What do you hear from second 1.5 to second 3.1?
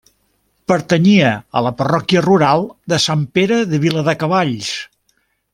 a la parròquia rural de